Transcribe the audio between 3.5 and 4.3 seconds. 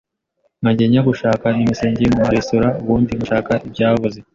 ibyaboze,